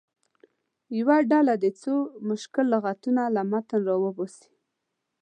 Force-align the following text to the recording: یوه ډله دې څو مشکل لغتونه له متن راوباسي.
یوه 0.97 1.17
ډله 1.31 1.53
دې 1.63 1.71
څو 1.81 1.93
مشکل 2.29 2.65
لغتونه 2.73 3.21
له 3.35 3.41
متن 3.51 3.81
راوباسي. 3.89 4.47